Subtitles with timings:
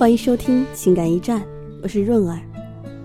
[0.00, 1.42] 欢迎收听情感驿站，
[1.82, 2.40] 我是润儿。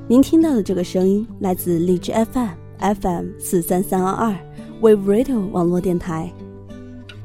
[0.08, 2.48] 您听到的这个声音来自荔枝 FM
[2.80, 4.34] FM 四三三二二
[4.82, 6.32] Wave Radio 网络电台。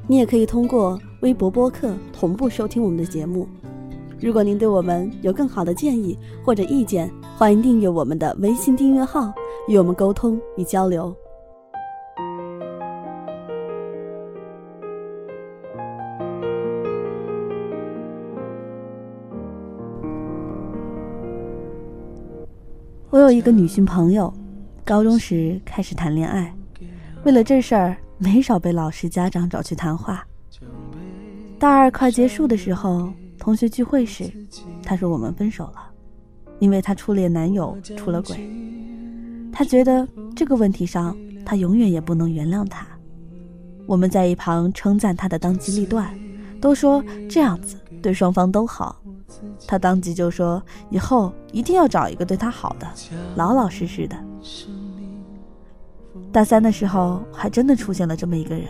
[0.09, 3.47] 你也可以通过微博播客同步收听我们的节目。
[4.19, 9.33] 如果您对我们有更好的建议或者意见，欢迎订阅我们的微信订阅号，
[9.69, 11.15] 与我们沟通与交流。
[23.11, 24.33] 我有一个女性朋友，
[24.85, 26.55] 高中时开始谈恋爱，
[27.25, 30.25] 为了这事儿没少被老师、家长找去谈话。
[31.59, 34.31] 大二快结束的时候，同学聚会时，
[34.85, 35.91] 她说我们分手了，
[36.61, 38.49] 因为她初恋男友出了轨。
[39.51, 42.87] 她觉得这个问题上，她永远也不能原谅他。
[43.87, 46.17] 我们在一旁称赞她的当机立断，
[46.61, 49.03] 都说这样子对双方都好。
[49.67, 52.87] 他当即就说：“以后一定要找一个对他好的，
[53.37, 54.17] 老老实实的。”
[56.33, 58.67] 大三的时候，还真的出现了这么一个人，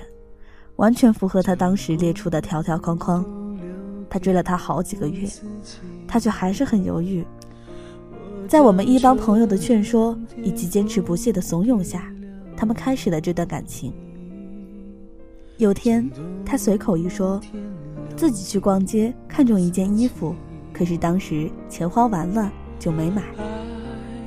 [0.76, 3.24] 完全符合他当时列出的条条框框。
[4.08, 5.28] 他追了他好几个月，
[6.08, 7.24] 他却还是很犹豫。
[8.48, 12.12] 在我们一帮朋友的劝说以及坚持不懈的怂恿下，
[12.56, 13.92] 他们开始了这段感情。
[15.58, 16.10] 有天，
[16.44, 17.40] 他随口一说，
[18.16, 20.34] 自己去逛街，看中一件衣服。
[20.80, 23.22] 可是当时钱花完了就没买，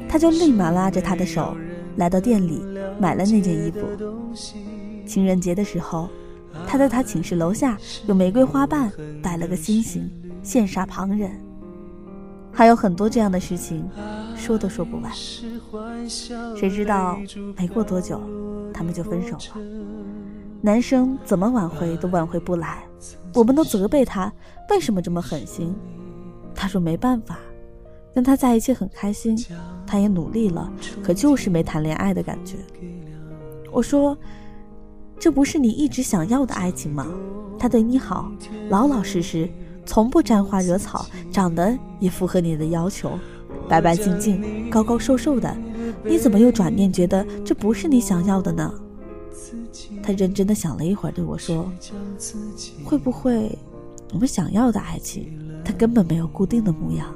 [0.07, 1.57] 他就立马拉着他的手
[1.95, 2.63] 来到店里
[2.99, 3.79] 买了那件衣服。
[5.03, 6.07] 情人节的时候，
[6.67, 10.07] 他在他寝室楼下用玫瑰花瓣摆了个星星，
[10.43, 11.31] 羡煞旁人。
[12.51, 13.89] 还有很多这样的事情，
[14.35, 15.11] 说都说不完。
[16.55, 17.17] 谁知道
[17.57, 18.21] 没过多久，
[18.71, 19.65] 他们就分手了。
[20.61, 22.83] 男生怎么挽回都挽回不来，
[23.33, 24.31] 我们都责备他
[24.69, 25.73] 为什么这么狠心。
[26.63, 27.37] 他说没办法，
[28.15, 29.37] 跟他在一起很开心，
[29.85, 30.71] 他也努力了，
[31.03, 32.55] 可就是没谈恋爱的感觉。
[33.69, 34.17] 我说，
[35.19, 37.05] 这不是你一直想要的爱情吗？
[37.59, 38.31] 他对你好，
[38.69, 39.49] 老老实实，
[39.85, 43.19] 从不沾花惹草，长得也符合你的要求，
[43.67, 45.53] 白白净净，高高瘦瘦的，
[46.01, 48.73] 你怎么又转念觉得这不是你想要的呢？
[50.01, 51.69] 他认真的想了一会儿，对我说
[52.85, 53.51] ：“会不会，
[54.13, 55.29] 我们想要的爱情？”
[55.63, 57.13] 他根本没有固定的模样。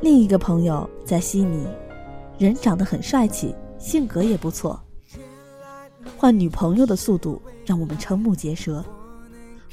[0.00, 1.66] 另一个朋友在悉尼，
[2.38, 4.80] 人长得很帅气，性格也不错。
[6.16, 8.82] 换女朋友的速度让我们瞠目结舌。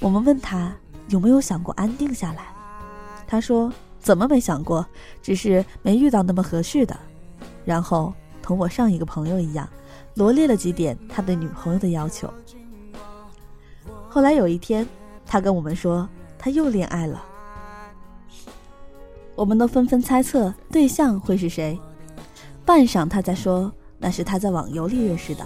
[0.02, 0.76] 我们问他
[1.08, 2.48] 有没有想过安定下来，
[3.26, 4.86] 他说：“怎么没想过？
[5.22, 6.98] 只是没遇到那么合适的。”
[7.66, 9.68] 然后同我上一个朋友一样，
[10.14, 12.32] 罗列了几点他对女朋友的要求。
[14.08, 14.88] 后来有一天，
[15.26, 17.22] 他跟我们说他又恋爱了。
[19.36, 21.78] 我们都纷纷猜测对象会是谁。
[22.66, 25.46] 半晌，他才说那是他在网游里认识的。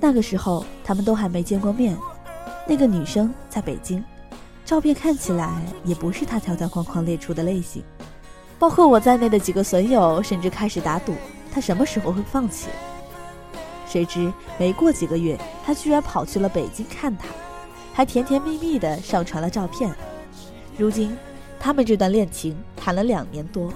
[0.00, 1.96] 那个时候他们都还没见过面。
[2.66, 4.02] 那个女生在北京，
[4.64, 7.84] 照片看起来也不是他条条框框列出的类型。
[8.58, 11.14] 包括我在内的几个损友甚至开始打赌，
[11.52, 12.68] 他什么时候会放弃。
[13.86, 17.26] 谁知没过几个月，他居然跑去了北京看他，
[17.92, 19.94] 还甜甜蜜蜜的上传了照片。
[20.78, 21.16] 如今，
[21.60, 23.70] 他们这段恋情谈了两年多，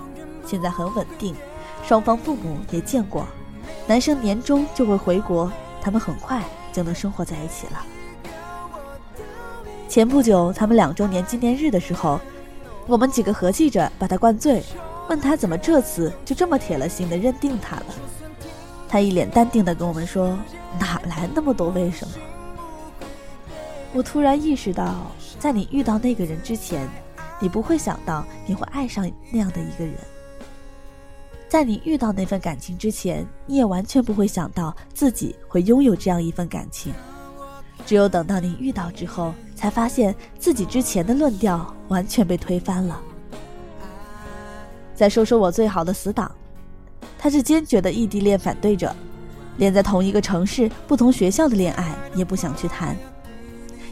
[0.46, 1.34] 现在很稳定，
[1.86, 3.26] 双方父母也见过。
[3.86, 5.52] 男生年终就会回国，
[5.82, 6.42] 他们很快
[6.72, 7.84] 就能生活在一起了。
[9.88, 12.18] 前不久，他们两周年纪念日的时候。
[12.90, 14.60] 我们几个合计着把他灌醉，
[15.08, 17.86] 问他怎么这次就这么铁了心的认定他了。
[18.88, 20.36] 他一脸淡定的跟我们说
[20.76, 22.14] ：“哪来那么多为什么？”
[23.94, 25.06] 我突然意识到，
[25.38, 26.88] 在你遇到那个人之前，
[27.38, 29.94] 你不会想到你会爱上那样的一个人；
[31.48, 36.92] 在你遇到那份感情之前，你也完全不会想到自己会拥有这样一份感情。
[37.86, 39.32] 只有等到你遇到之后。
[39.60, 42.98] 才发现自己之前的论调完全被推翻了。
[44.94, 46.34] 再说说我最好的死党，
[47.18, 48.96] 他是坚决的异地恋反对者，
[49.58, 52.96] 连在同一个城市、不同学校的恋爱也不想去谈，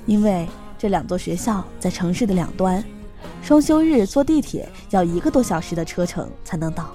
[0.07, 0.49] 因为
[0.79, 2.83] 这两座学校在城市的两端，
[3.43, 6.89] 双休日坐地铁要一个多小时的车程才能到。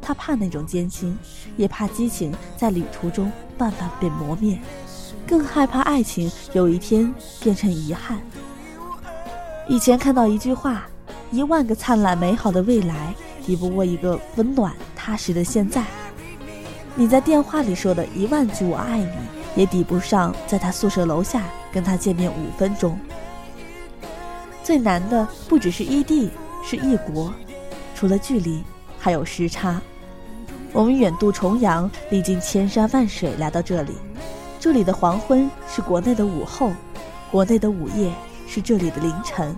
[0.00, 1.14] 他怕那种艰辛，
[1.58, 4.58] 也怕激情在旅途中慢慢被磨灭。
[5.26, 7.12] 更害怕爱情有一天
[7.42, 8.18] 变成遗憾。
[9.68, 10.86] 以前看到一句话
[11.32, 15.82] ：“一万个灿烂美好的未来，抵不过一个温暖踏实的现在。”
[16.94, 19.10] 你在电话里说的一万句“我爱你”，
[19.56, 21.42] 也抵不上在他宿舍楼下
[21.72, 22.98] 跟他见面五分钟。
[24.62, 26.30] 最难的不只是异地，
[26.64, 27.32] 是异国，
[27.94, 28.62] 除了距离，
[28.98, 29.80] 还有时差。
[30.72, 33.92] 我们远渡重洋，历经千山万水来到这里，
[34.64, 36.72] 这里的黄昏是国内的午后，
[37.30, 38.10] 国内的午夜
[38.48, 39.54] 是这里的凌晨。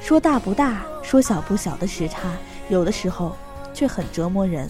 [0.00, 2.30] 说大不大，说小不小的时差，
[2.70, 3.36] 有的时候
[3.74, 4.66] 却很折磨人。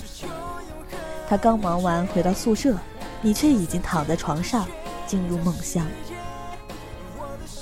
[1.29, 2.76] 他刚忙完回到宿舍，
[3.20, 4.67] 你却已经躺在床上，
[5.06, 5.87] 进入梦乡。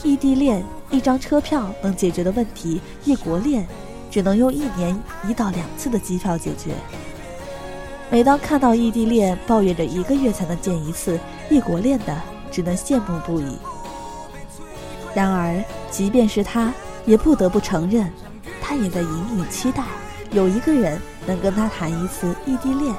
[0.03, 3.69] 异地恋，一张车票能解决的问题；异国恋，
[4.11, 4.99] 只能用一年
[5.29, 6.73] 一到两次的机票解决。
[8.11, 11.21] 每当看到异地恋抱怨着一个月才能见一次，
[11.51, 12.17] 异国恋的
[12.51, 13.59] 只能羡慕不已。
[15.13, 16.73] 然而，即便是他，
[17.05, 18.11] 也不得不承认，
[18.63, 19.83] 他也在隐隐期待
[20.31, 22.95] 有一个人能跟他谈一次异地恋，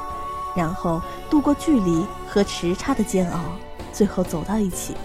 [0.55, 3.39] 然后度过距离和时差的煎熬，
[3.93, 4.95] 最后走到一起。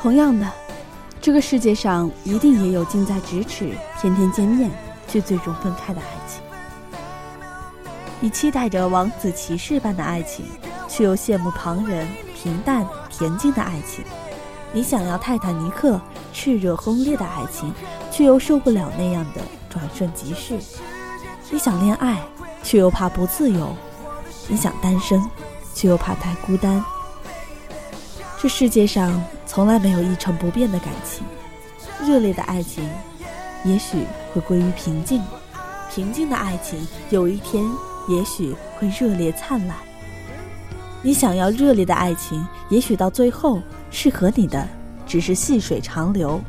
[0.00, 0.46] 同样的，
[1.20, 3.70] 这个世界上一定也有近在咫尺、
[4.00, 4.70] 天天见面
[5.06, 6.42] 却最终分开的爱情。
[8.20, 10.44] 你期待着王子骑士般的爱情，
[10.88, 14.04] 却又羡慕旁人平淡恬静的爱情；
[14.72, 16.00] 你想要泰坦尼克
[16.34, 17.72] 炽热轰烈的爱情，
[18.10, 20.56] 却又受不了那样的转瞬即逝；
[21.50, 22.20] 你想恋爱，
[22.62, 23.66] 却又怕不自由；
[24.48, 25.22] 你想单身，
[25.74, 26.84] 却又怕太孤单。
[28.40, 29.22] 这世界上。
[29.50, 31.24] 从来没有一成不变的感情，
[32.06, 32.86] 热烈的爱情，
[33.64, 35.22] 也许会归于平静；
[35.90, 37.64] 平静的爱情，有一天
[38.08, 39.76] 也许会热烈灿烂。
[41.02, 44.66] 你想要热烈的爱情，也许到最后适合你的
[45.06, 46.40] 只是细水长流；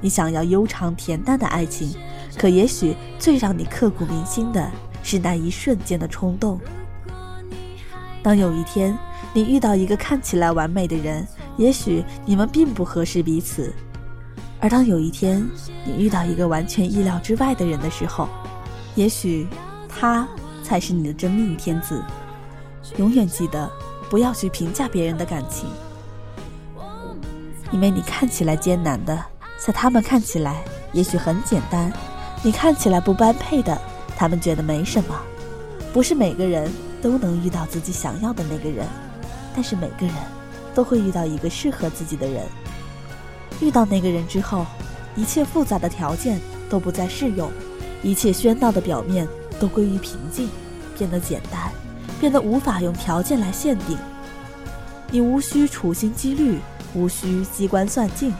[0.00, 1.94] 你想要悠长恬淡的爱情，
[2.36, 4.70] 可也许最让你刻骨铭心的
[5.02, 6.60] 是那一瞬间的冲动。
[8.22, 8.96] 当有一天
[9.32, 11.26] 你遇到一个看起来完美的人，
[11.56, 13.72] 也许你们并不合适彼此，
[14.60, 15.42] 而当有一天
[15.86, 18.28] 你遇到一个完全意料之外的人的时候，
[18.94, 19.46] 也许
[19.88, 20.28] 他
[20.64, 22.02] 才是你的真命天子。
[22.96, 23.70] 永远记得，
[24.10, 25.68] 不要去评价别人的感情，
[27.70, 29.24] 因为你看起来艰难的，
[29.64, 31.92] 在他们看起来也许很简单；
[32.42, 33.80] 你看起来不般配的，
[34.16, 35.14] 他们觉得没什么。
[35.92, 36.68] 不是每个人
[37.00, 38.84] 都能遇到自己想要的那个人，
[39.54, 40.14] 但是每个人。
[40.74, 42.42] 都会遇到一个适合自己的人。
[43.60, 44.66] 遇到那个人之后，
[45.14, 47.48] 一切复杂的条件都不再适用，
[48.02, 49.24] 一切喧闹的表面
[49.60, 50.48] 都归于平静，
[50.96, 51.72] 变得简单，
[52.20, 53.96] 变得无法用条件来限定。
[55.10, 56.58] 你无需处心积虑，
[56.94, 58.32] 无需机关算尽，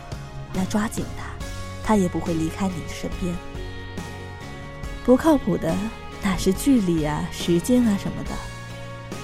[0.54, 1.24] 来抓紧他，
[1.84, 3.34] 他也不会离开你的身边。
[5.04, 5.74] 不靠谱的
[6.22, 8.30] 哪是距离啊、时间啊什么的，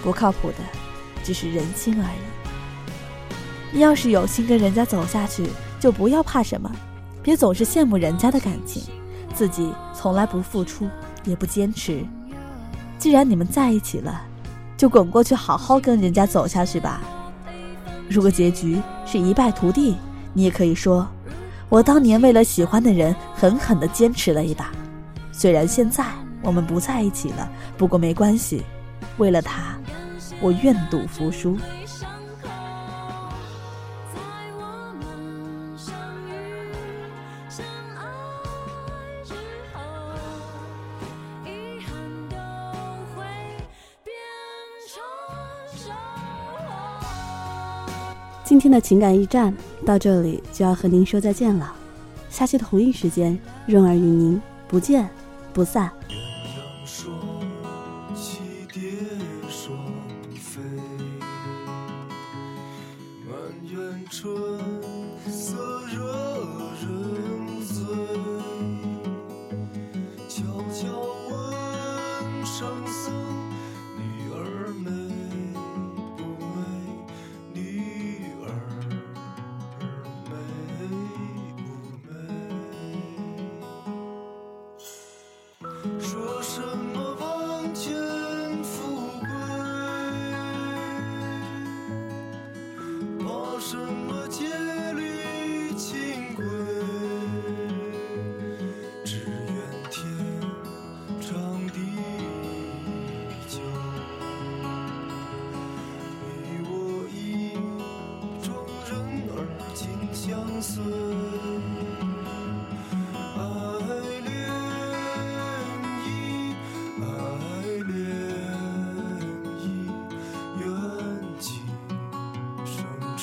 [0.03, 0.57] 不靠谱的
[1.25, 3.73] 只是人心而已。
[3.73, 5.49] 你要是有心跟人家走下去，
[5.81, 6.71] 就不要怕什么，
[7.23, 8.83] 别总是羡慕人家的感情，
[9.35, 10.89] 自己从来不付出，
[11.25, 12.05] 也不坚持。
[12.99, 14.23] 既然你们在一起了，
[14.77, 17.01] 就滚过去好好跟人家走下去吧。
[18.09, 19.97] 如果结局是一败涂地，
[20.33, 21.09] 你也可以说，
[21.69, 24.71] 我当年为了喜欢的人狠狠地坚持了一把。
[25.33, 26.05] 虽然现在
[26.43, 27.49] 我们不在一起了，
[27.79, 28.65] 不过没关系，
[29.17, 29.79] 为了他，
[30.41, 31.57] 我愿赌服输。
[48.51, 49.55] 今天的情感驿站
[49.87, 51.73] 到这里就要和您说再见了，
[52.29, 55.09] 下期的同一时间，润儿与您不见
[55.53, 55.89] 不散。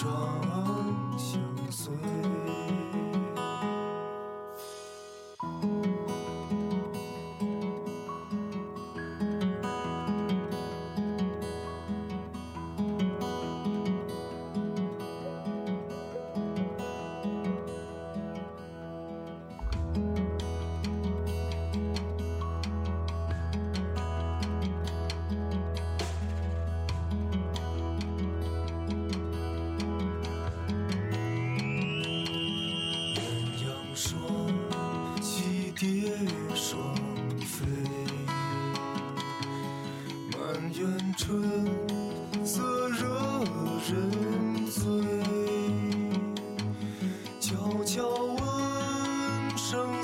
[0.10, 0.47] Oh.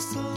[0.03, 0.32] so